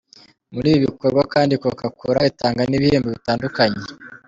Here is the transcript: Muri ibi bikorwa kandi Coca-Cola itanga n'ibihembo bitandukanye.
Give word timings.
Muri 0.53 0.67
ibi 0.75 0.85
bikorwa 0.87 1.21
kandi 1.33 1.53
Coca-Cola 1.63 2.19
itanga 2.31 2.61
n'ibihembo 2.65 3.07
bitandukanye. 3.15 3.81